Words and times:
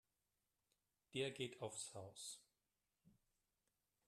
Der 1.13 1.29
geht 1.29 1.61
aufs 1.61 1.93
Haus. 1.93 2.41